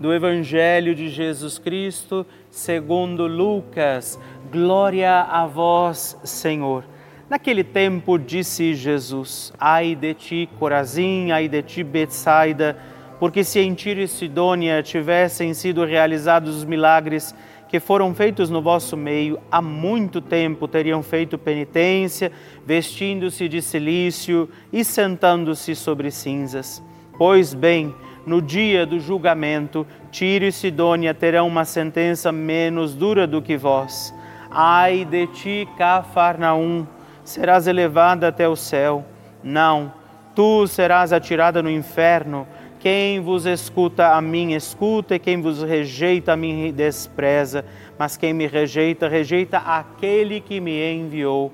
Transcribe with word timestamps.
do 0.00 0.14
Evangelho 0.14 0.94
de 0.94 1.10
Jesus 1.10 1.58
Cristo, 1.58 2.26
segundo 2.50 3.26
Lucas. 3.26 4.18
Glória 4.50 5.20
a 5.20 5.46
vós, 5.46 6.16
Senhor. 6.24 6.84
Naquele 7.28 7.62
tempo 7.62 8.18
disse 8.18 8.74
Jesus: 8.74 9.52
Ai 9.60 9.94
de 9.94 10.14
ti, 10.14 10.48
Corazim, 10.58 11.30
ai 11.30 11.48
de 11.48 11.62
ti, 11.62 11.84
Betsaida, 11.84 12.78
porque 13.20 13.44
se 13.44 13.60
em 13.60 13.74
Tiro 13.74 14.00
e 14.00 14.08
Sidônia 14.08 14.82
tivessem 14.82 15.52
sido 15.52 15.84
realizados 15.84 16.56
os 16.56 16.64
milagres 16.64 17.34
que 17.68 17.78
foram 17.78 18.12
feitos 18.12 18.50
no 18.50 18.60
vosso 18.60 18.96
meio 18.96 19.38
há 19.48 19.62
muito 19.62 20.20
tempo 20.20 20.66
teriam 20.66 21.04
feito 21.04 21.38
penitência, 21.38 22.32
vestindo-se 22.66 23.48
de 23.48 23.62
silício 23.62 24.48
e 24.72 24.82
sentando-se 24.82 25.76
sobre 25.76 26.10
cinzas. 26.10 26.82
Pois 27.16 27.54
bem, 27.54 27.94
no 28.26 28.40
dia 28.42 28.84
do 28.84 29.00
julgamento, 29.00 29.86
Tiro 30.10 30.44
e 30.44 30.52
Sidônia 30.52 31.14
terão 31.14 31.46
uma 31.46 31.64
sentença 31.64 32.30
menos 32.30 32.94
dura 32.94 33.26
do 33.26 33.40
que 33.40 33.56
vós. 33.56 34.14
Ai 34.50 35.04
de 35.04 35.26
ti, 35.28 35.68
Cafarnaum, 35.78 36.86
serás 37.24 37.66
elevada 37.66 38.28
até 38.28 38.48
o 38.48 38.56
céu. 38.56 39.04
Não, 39.42 39.92
tu 40.34 40.66
serás 40.66 41.12
atirada 41.12 41.62
no 41.62 41.70
inferno. 41.70 42.46
Quem 42.80 43.20
vos 43.20 43.44
escuta 43.46 44.14
a 44.14 44.20
mim 44.20 44.52
escuta, 44.52 45.14
e 45.14 45.18
quem 45.18 45.40
vos 45.40 45.62
rejeita 45.62 46.32
a 46.32 46.36
mim 46.36 46.72
despreza. 46.72 47.64
Mas 47.98 48.16
quem 48.16 48.32
me 48.32 48.46
rejeita, 48.46 49.08
rejeita 49.08 49.58
aquele 49.58 50.40
que 50.40 50.60
me 50.60 50.92
enviou. 50.92 51.52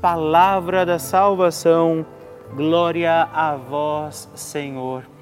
Palavra 0.00 0.84
da 0.84 0.98
salvação, 0.98 2.04
glória 2.54 3.28
a 3.32 3.56
vós, 3.56 4.28
Senhor. 4.34 5.13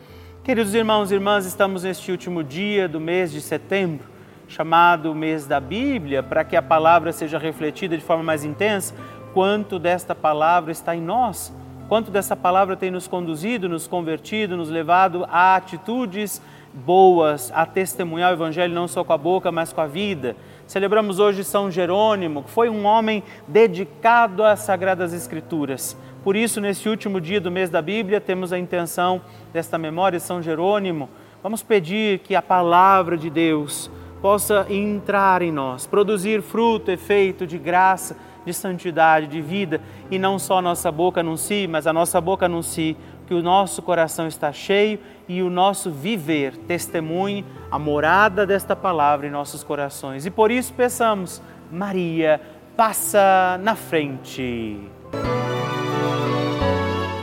Queridos 0.44 0.74
irmãos 0.74 1.12
e 1.12 1.14
irmãs, 1.14 1.46
estamos 1.46 1.84
neste 1.84 2.10
último 2.10 2.42
dia 2.42 2.88
do 2.88 2.98
mês 2.98 3.30
de 3.30 3.40
setembro, 3.40 4.08
chamado 4.48 5.14
mês 5.14 5.46
da 5.46 5.60
Bíblia, 5.60 6.20
para 6.20 6.42
que 6.42 6.56
a 6.56 6.62
palavra 6.62 7.12
seja 7.12 7.38
refletida 7.38 7.96
de 7.96 8.02
forma 8.02 8.24
mais 8.24 8.42
intensa. 8.44 8.92
Quanto 9.32 9.78
desta 9.78 10.16
palavra 10.16 10.72
está 10.72 10.96
em 10.96 11.00
nós? 11.00 11.54
quanto 11.92 12.10
dessa 12.10 12.34
palavra 12.34 12.74
tem 12.74 12.90
nos 12.90 13.06
conduzido, 13.06 13.68
nos 13.68 13.86
convertido, 13.86 14.56
nos 14.56 14.70
levado 14.70 15.26
a 15.28 15.56
atitudes 15.56 16.40
boas, 16.72 17.52
a 17.54 17.66
testemunhar 17.66 18.30
o 18.30 18.34
Evangelho 18.34 18.72
não 18.72 18.88
só 18.88 19.04
com 19.04 19.12
a 19.12 19.18
boca, 19.18 19.52
mas 19.52 19.74
com 19.74 19.82
a 19.82 19.86
vida. 19.86 20.34
Celebramos 20.66 21.18
hoje 21.18 21.44
São 21.44 21.70
Jerônimo, 21.70 22.44
que 22.44 22.50
foi 22.50 22.70
um 22.70 22.86
homem 22.86 23.22
dedicado 23.46 24.42
às 24.42 24.60
Sagradas 24.60 25.12
Escrituras. 25.12 25.94
Por 26.24 26.36
isso, 26.36 26.60
nesse 26.60 26.88
último 26.88 27.20
dia 27.20 27.40
do 27.40 27.50
mês 27.50 27.68
da 27.68 27.82
Bíblia, 27.82 28.20
temos 28.20 28.52
a 28.52 28.58
intenção 28.58 29.20
desta 29.52 29.76
memória 29.76 30.18
de 30.18 30.24
São 30.24 30.40
Jerônimo. 30.40 31.10
Vamos 31.42 31.62
pedir 31.64 32.20
que 32.20 32.36
a 32.36 32.42
palavra 32.42 33.16
de 33.16 33.28
Deus 33.28 33.90
possa 34.20 34.64
entrar 34.70 35.42
em 35.42 35.50
nós, 35.50 35.84
produzir 35.84 36.40
fruto, 36.40 36.92
efeito 36.92 37.44
de 37.44 37.58
graça 37.58 38.16
de 38.44 38.54
santidade, 38.54 39.26
de 39.26 39.40
vida, 39.40 39.80
e 40.10 40.18
não 40.18 40.38
só 40.38 40.58
a 40.58 40.62
nossa 40.62 40.90
boca 40.92 41.20
anuncie, 41.20 41.66
mas 41.66 41.86
a 41.86 41.92
nossa 41.92 42.20
boca 42.20 42.46
anuncie 42.46 42.96
que 43.26 43.34
o 43.34 43.42
nosso 43.42 43.82
coração 43.82 44.26
está 44.26 44.52
cheio 44.52 45.00
e 45.28 45.42
o 45.42 45.50
nosso 45.50 45.90
viver 45.90 46.56
testemunhe 46.56 47.44
a 47.70 47.78
morada 47.78 48.46
desta 48.46 48.76
palavra 48.76 49.26
em 49.26 49.30
nossos 49.30 49.64
corações. 49.64 50.24
E 50.24 50.30
por 50.30 50.50
isso 50.50 50.72
peçamos, 50.72 51.42
Maria, 51.70 52.40
passa 52.76 53.58
na 53.62 53.74
frente. 53.74 55.01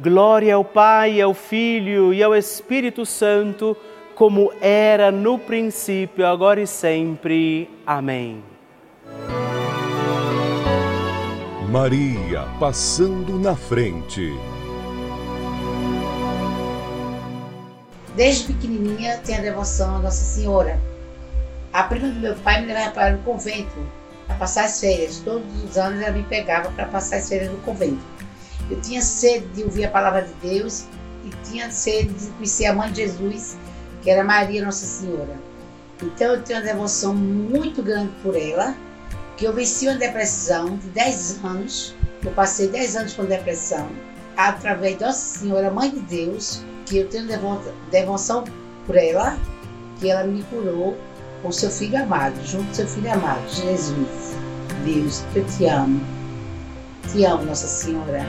Glória 0.00 0.54
ao 0.54 0.64
Pai, 0.64 1.20
ao 1.20 1.34
Filho 1.34 2.12
e 2.12 2.22
ao 2.22 2.34
Espírito 2.34 3.04
Santo, 3.04 3.76
como 4.14 4.52
era 4.60 5.10
no 5.10 5.38
princípio, 5.38 6.26
agora 6.26 6.60
e 6.60 6.66
sempre. 6.66 7.68
Amém. 7.86 8.42
Maria 11.68 12.46
passando 12.60 13.38
na 13.38 13.56
frente. 13.56 14.32
Desde 18.14 18.52
pequenininha 18.52 19.18
tenho 19.24 19.38
a 19.38 19.42
devoção 19.42 19.96
a 19.96 19.98
Nossa 20.00 20.22
Senhora. 20.22 20.78
A 21.72 21.84
prima 21.84 22.08
do 22.08 22.20
meu 22.20 22.34
pai 22.36 22.60
me 22.60 22.66
levava 22.66 22.90
para 22.90 23.16
o 23.16 23.18
convento 23.20 23.86
para 24.26 24.36
passar 24.36 24.64
as 24.64 24.80
férias. 24.80 25.22
Todos 25.24 25.64
os 25.64 25.78
anos 25.78 26.02
ela 26.02 26.12
me 26.12 26.22
pegava 26.24 26.70
para 26.72 26.86
passar 26.86 27.16
as 27.16 27.28
férias 27.28 27.50
no 27.50 27.58
convento. 27.58 28.11
Eu 28.72 28.80
tinha 28.80 29.02
sede 29.02 29.46
de 29.48 29.64
ouvir 29.64 29.84
a 29.84 29.90
palavra 29.90 30.22
de 30.22 30.32
Deus 30.48 30.86
e 31.26 31.50
tinha 31.50 31.70
sede 31.70 32.08
de 32.08 32.26
conhecer 32.30 32.64
a 32.64 32.72
mãe 32.72 32.90
de 32.90 33.02
Jesus, 33.02 33.58
que 34.00 34.08
era 34.08 34.24
Maria 34.24 34.64
Nossa 34.64 34.86
Senhora. 34.86 35.36
Então 36.02 36.32
eu 36.32 36.42
tenho 36.42 36.58
uma 36.58 36.64
devoção 36.64 37.14
muito 37.14 37.82
grande 37.82 38.10
por 38.22 38.34
ela 38.34 38.74
que 39.36 39.44
eu 39.44 39.52
venci 39.52 39.86
uma 39.86 39.96
depressão 39.96 40.78
de 40.78 40.88
10 40.88 41.44
anos. 41.44 41.94
Eu 42.24 42.30
passei 42.32 42.68
10 42.68 42.96
anos 42.96 43.12
com 43.12 43.26
depressão, 43.26 43.90
através 44.38 44.96
de 44.96 45.04
Nossa 45.04 45.38
Senhora, 45.40 45.70
Mãe 45.70 45.90
de 45.90 46.00
Deus, 46.00 46.62
que 46.86 46.96
eu 46.96 47.08
tenho 47.10 47.28
devoção 47.90 48.44
por 48.86 48.96
ela, 48.96 49.36
que 50.00 50.10
ela 50.10 50.24
me 50.24 50.42
curou 50.44 50.96
com 51.42 51.52
seu 51.52 51.68
filho 51.68 52.02
amado, 52.02 52.42
junto 52.46 52.68
com 52.68 52.74
seu 52.74 52.88
filho 52.88 53.12
amado, 53.12 53.46
Jesus. 53.50 54.34
Deus, 54.82 55.22
eu 55.34 55.44
te 55.44 55.66
amo. 55.66 56.21
Te 57.10 57.24
amo, 57.24 57.44
Nossa 57.44 57.66
Senhora. 57.66 58.20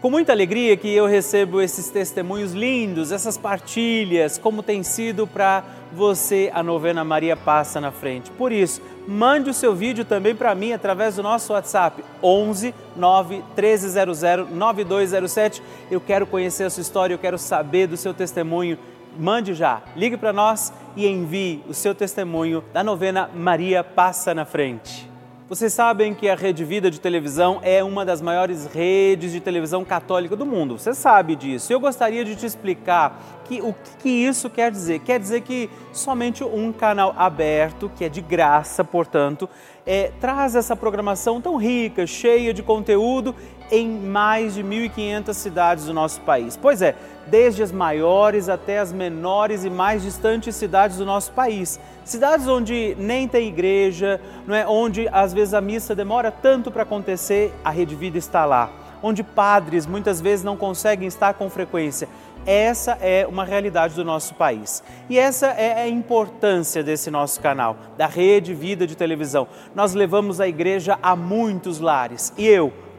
Com 0.00 0.08
muita 0.08 0.32
alegria 0.32 0.78
que 0.78 0.88
eu 0.88 1.06
recebo 1.06 1.60
esses 1.60 1.90
testemunhos 1.90 2.52
lindos, 2.52 3.12
essas 3.12 3.36
partilhas, 3.36 4.38
como 4.38 4.62
tem 4.62 4.82
sido 4.82 5.26
para 5.26 5.62
você 5.92 6.50
a 6.54 6.62
novena 6.62 7.04
Maria 7.04 7.36
Passa 7.36 7.80
na 7.82 7.92
Frente. 7.92 8.30
Por 8.30 8.50
isso, 8.50 8.80
mande 9.06 9.50
o 9.50 9.54
seu 9.54 9.74
vídeo 9.74 10.04
também 10.04 10.34
para 10.34 10.54
mim 10.54 10.72
através 10.72 11.16
do 11.16 11.22
nosso 11.22 11.52
WhatsApp 11.52 12.02
11 12.22 12.74
9 12.96 13.42
1300 13.54 14.22
9207. 14.50 15.62
Eu 15.90 16.00
quero 16.00 16.26
conhecer 16.26 16.64
a 16.64 16.70
sua 16.70 16.80
história, 16.80 17.12
eu 17.12 17.18
quero 17.18 17.36
saber 17.36 17.86
do 17.86 17.96
seu 17.96 18.14
testemunho. 18.14 18.78
Mande 19.18 19.54
já, 19.54 19.82
ligue 19.96 20.16
para 20.16 20.32
nós 20.32 20.72
e 20.96 21.06
envie 21.06 21.62
o 21.68 21.74
seu 21.74 21.94
testemunho 21.94 22.64
da 22.72 22.84
novena 22.84 23.28
Maria 23.34 23.82
Passa 23.82 24.34
na 24.34 24.44
Frente. 24.44 25.09
Vocês 25.50 25.72
sabem 25.72 26.14
que 26.14 26.28
a 26.28 26.36
Rede 26.36 26.64
Vida 26.64 26.88
de 26.92 27.00
televisão 27.00 27.58
é 27.64 27.82
uma 27.82 28.04
das 28.04 28.22
maiores 28.22 28.66
redes 28.66 29.32
de 29.32 29.40
televisão 29.40 29.84
católica 29.84 30.36
do 30.36 30.46
mundo. 30.46 30.78
Você 30.78 30.94
sabe 30.94 31.34
disso. 31.34 31.72
Eu 31.72 31.80
gostaria 31.80 32.24
de 32.24 32.36
te 32.36 32.46
explicar 32.46 33.20
que, 33.46 33.60
o 33.60 33.74
que 33.98 34.08
isso 34.08 34.48
quer 34.48 34.70
dizer. 34.70 35.00
Quer 35.00 35.18
dizer 35.18 35.40
que 35.40 35.68
somente 35.92 36.44
um 36.44 36.72
canal 36.72 37.12
aberto, 37.18 37.90
que 37.96 38.04
é 38.04 38.08
de 38.08 38.20
graça, 38.20 38.84
portanto, 38.84 39.50
é, 39.84 40.12
traz 40.20 40.54
essa 40.54 40.76
programação 40.76 41.40
tão 41.40 41.56
rica, 41.56 42.06
cheia 42.06 42.54
de 42.54 42.62
conteúdo 42.62 43.34
em 43.72 43.88
mais 43.88 44.54
de 44.54 44.62
1.500 44.62 45.34
cidades 45.34 45.86
do 45.86 45.92
nosso 45.92 46.20
país. 46.20 46.56
Pois 46.56 46.80
é, 46.80 46.94
desde 47.26 47.60
as 47.60 47.72
maiores 47.72 48.48
até 48.48 48.78
as 48.78 48.92
menores 48.92 49.64
e 49.64 49.70
mais 49.70 50.02
distantes 50.02 50.54
cidades 50.54 50.98
do 50.98 51.04
nosso 51.04 51.32
país. 51.32 51.80
Cidades 52.10 52.48
onde 52.48 52.96
nem 52.98 53.28
tem 53.28 53.46
igreja, 53.46 54.20
não 54.44 54.52
é? 54.52 54.66
onde 54.66 55.08
às 55.12 55.32
vezes 55.32 55.54
a 55.54 55.60
missa 55.60 55.94
demora 55.94 56.32
tanto 56.32 56.68
para 56.68 56.82
acontecer, 56.82 57.54
a 57.64 57.70
Rede 57.70 57.94
Vida 57.94 58.18
está 58.18 58.44
lá. 58.44 58.68
Onde 59.00 59.22
padres 59.22 59.86
muitas 59.86 60.20
vezes 60.20 60.44
não 60.44 60.56
conseguem 60.56 61.06
estar 61.06 61.34
com 61.34 61.48
frequência. 61.48 62.08
Essa 62.44 62.98
é 63.00 63.24
uma 63.28 63.44
realidade 63.44 63.94
do 63.94 64.04
nosso 64.04 64.34
país. 64.34 64.82
E 65.08 65.20
essa 65.20 65.46
é 65.52 65.82
a 65.82 65.88
importância 65.88 66.82
desse 66.82 67.12
nosso 67.12 67.40
canal, 67.40 67.76
da 67.96 68.08
Rede 68.08 68.54
Vida 68.54 68.88
de 68.88 68.96
Televisão. 68.96 69.46
Nós 69.72 69.94
levamos 69.94 70.40
a 70.40 70.48
igreja 70.48 70.98
a 71.00 71.14
muitos 71.14 71.78
lares. 71.78 72.32
E 72.36 72.44
eu, 72.44 72.72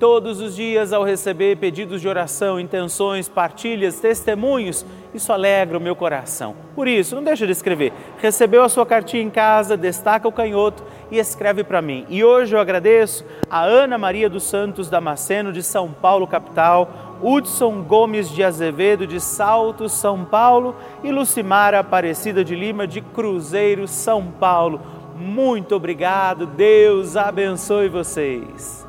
Todos 0.00 0.40
os 0.40 0.56
dias, 0.56 0.94
ao 0.94 1.04
receber 1.04 1.58
pedidos 1.58 2.00
de 2.00 2.08
oração, 2.08 2.58
intenções, 2.58 3.28
partilhas, 3.28 4.00
testemunhos, 4.00 4.86
isso 5.12 5.30
alegra 5.30 5.76
o 5.76 5.80
meu 5.80 5.94
coração. 5.94 6.56
Por 6.74 6.88
isso, 6.88 7.14
não 7.14 7.22
deixa 7.22 7.44
de 7.44 7.52
escrever. 7.52 7.92
Recebeu 8.16 8.64
a 8.64 8.70
sua 8.70 8.86
cartinha 8.86 9.22
em 9.22 9.28
casa, 9.28 9.76
destaca 9.76 10.26
o 10.26 10.32
canhoto 10.32 10.82
e 11.10 11.18
escreve 11.18 11.62
para 11.62 11.82
mim. 11.82 12.06
E 12.08 12.24
hoje 12.24 12.56
eu 12.56 12.60
agradeço 12.60 13.26
a 13.50 13.62
Ana 13.62 13.98
Maria 13.98 14.30
dos 14.30 14.44
Santos 14.44 14.88
Damasceno, 14.88 15.52
de 15.52 15.62
São 15.62 15.92
Paulo, 15.92 16.26
capital, 16.26 17.18
Hudson 17.22 17.82
Gomes 17.82 18.30
de 18.30 18.42
Azevedo, 18.42 19.06
de 19.06 19.20
Salto, 19.20 19.86
São 19.86 20.24
Paulo, 20.24 20.74
e 21.04 21.12
Lucimara 21.12 21.78
Aparecida 21.78 22.42
de 22.42 22.54
Lima, 22.56 22.86
de 22.86 23.02
Cruzeiro, 23.02 23.86
São 23.86 24.28
Paulo. 24.28 24.80
Muito 25.14 25.74
obrigado, 25.74 26.46
Deus 26.46 27.18
abençoe 27.18 27.90
vocês. 27.90 28.88